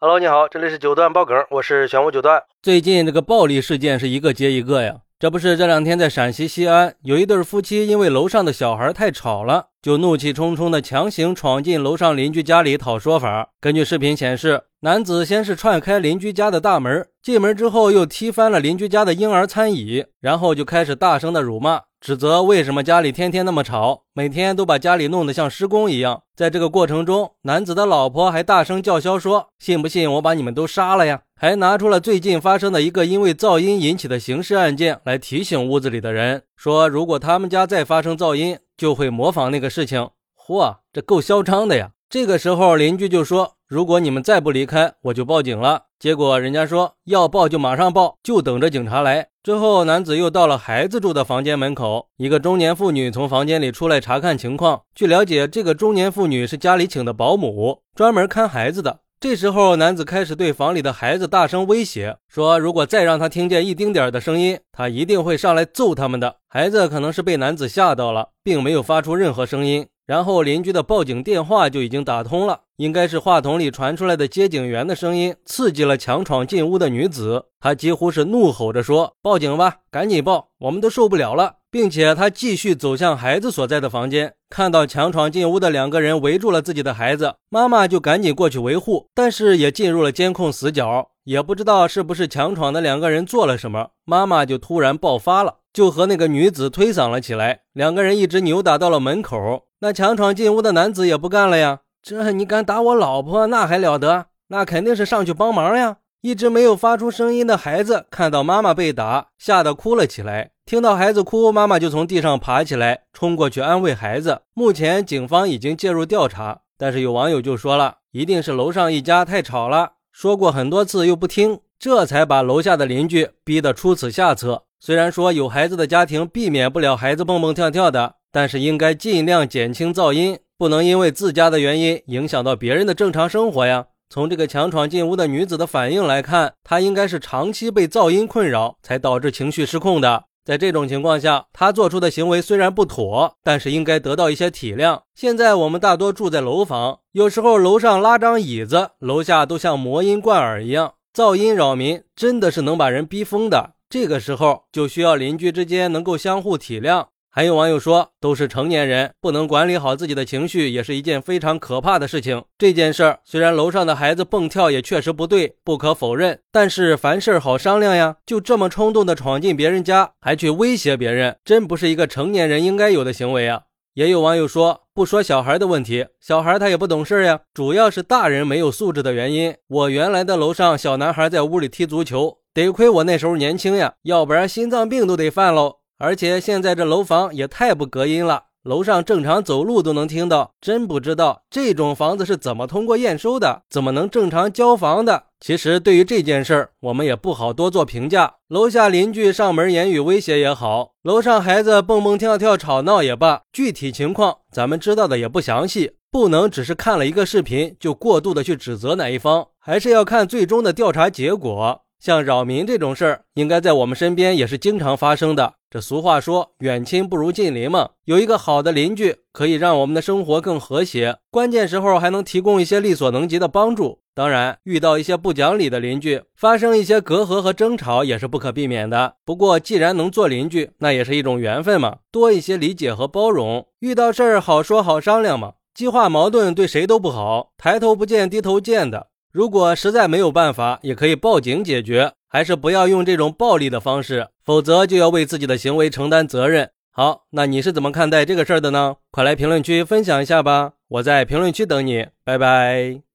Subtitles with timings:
[0.00, 2.40] Hello，你好，这里是九段爆梗，我是玄武九段。
[2.62, 13.48] 最近这个暴力事件是一个接一个呀，这不是这两天在陕西西安有一对夫妻因为楼上的小孩太吵了，就怒气冲冲的强行闯进楼上邻居家里讨说法。
[13.58, 21.80] 根据视频显示，男子先是踹开邻居家的大门，进门之后又踢翻了邻居家的婴儿餐椅，然后就开始大声的辱骂。
[22.02, 26.22] 指责为什么家里天天那么吵，每天都把家里弄得像施工一样。
[26.36, 40.10] 在这个过程中，男子的老婆还大声叫嚣说：“信不信我把你们都杀了呀？”还拿出了最近发生的一个因为噪音引起的刑事案件来提醒屋子里的人，说如果他们家再发生噪音，就会模仿那个事情。
[40.36, 41.92] 嚯，这够嚣张的呀！
[42.10, 49.28] 这个时候，邻居就说：“如果你们再不离开，我就报警了。”结果人家说要报就马上报，就等着警察来。
[49.44, 54.82] 之后，男子又到了孩子住的房间门口，一个中年妇女从房间里出来查看情况。
[54.96, 59.02] 据了解，这个中年妇女是家里请的保姆，专门看孩子的。
[59.20, 66.36] 这时候，男子开始对房里的孩子大声威胁，说如果再让他听见一丁点的声音，他一定会上来揍他们的。
[66.46, 69.88] 孩子可能是被男子吓到了，并没有发出任何声音。
[70.06, 99.64] 然后邻居的报警电话就已经打通了，应该是话筒里传出来的接警员的声音刺激了强闯进屋的女子，她几乎是怒吼着说：“报警吧，赶紧报，我们都受不了了。”并且她继续走向孩子所在的房间，看到强闯进屋的两个人围住了自己的孩子，妈妈就赶紧过去维护，但是也进入了监控死角，也不知道是不是强闯的两个人做了什么，妈妈就突然爆发了，就和那个女子推搡了起来，两个人一直扭打到了门口。
[99.80, 101.80] 那强闯进屋的男子也不干了呀！
[102.02, 104.26] 这你敢打我老婆，那还了得？
[104.48, 105.98] 那肯定是上去帮忙呀！
[106.20, 110.50] 一直没有发出声音的孩子看到妈妈被打，吓得哭了起来。
[110.64, 114.40] 听到孩子哭，妈妈就从地上爬起来，冲过去安慰孩子。
[114.54, 124.64] 目前警方已经介入调查，但是有网友就说了，一定是楼上一家太吵了，说过很多次又不听，这才把楼下的邻居逼得出此下策。
[124.80, 128.14] 虽然说有孩子的家庭避免不了孩子蹦蹦跳跳的。
[128.30, 133.86] 但是应该尽量减轻噪音，不能因为自家的原因影响到别人的正常生活呀。
[134.10, 140.24] 从这个强闯进屋的女子的反应来看，她应该是长期被噪音困扰，才导致情绪失控的。
[140.44, 145.02] 在这种情况下，她做出的行为虽然不妥，但是应该得到一些体谅。
[145.14, 153.74] 现在我们大多住在楼房，有时候楼上拉张椅子，楼下都像魔音贯耳一样，噪音扰民，真的是能把人逼疯的。
[153.88, 157.06] 这个时候就需要邻居之间能够相互体谅。
[157.30, 162.42] 还有网友说，都是成年人，不能管理好自己的情绪，也是一件非常可怕的事情。
[162.56, 168.16] 这件事儿虽然楼上的孩子蹦跳也确实不对，不可否认，但是凡事好商量呀。
[168.26, 173.62] 就这么冲动的闯进别人家，还去威胁别人，真不是一个成年人应该有的行为啊。
[173.94, 179.54] 也有网友说，不说小孩的问题，小孩他也不懂事呀，主要是大人没有素质的原因。
[179.66, 185.77] 我原来的楼上小男孩在屋里踢足球，得亏我那时候年轻呀，要不然心脏病都得犯喽。
[185.98, 190.52] 而且现在这楼房也太不隔音了，楼上正常走路都能听到。
[190.60, 195.24] 真不知道这种房子是怎么通过验收的，怎么能正常交房的？
[195.40, 198.34] 其实对于这件事儿，我们也不好多做评价。
[198.48, 211.82] 楼下邻居上门言语威胁也好，楼上孩子蹦蹦跳跳吵闹也罢，具体情况咱们知道的也不详细，不能只是看了一个视频就过度的去指责哪一方，还是要看最终的调查结果。
[212.00, 215.54] 像扰民这种事儿，应该在我们身边也是经常发生的。
[215.70, 224.00] 这俗话说“远亲不如近邻”嘛，有一个好的邻居，可以让我们的生活更和谐，关键时候还能提供一些力所能及的帮助。
[224.14, 229.16] 当然，遇到一些不讲理的邻居，发生一些隔阂和争吵也是不可避免的。
[229.24, 239.08] 不过，既然能做邻居，那也是一种缘分嘛，多一些理解和包容，遇到事儿好说好商量嘛，激化矛盾对谁都不好，抬头不见低头见的。
[239.38, 246.68] 如果实在没有办法，也可以报警解决，还是不要用这种暴力的方式，否则就要为自己的行为承担责任。
[246.90, 248.96] 好，那你是怎么看待这个事儿的呢？
[249.12, 253.07] 快来评论区分享一下吧，我在评论区等你，拜拜。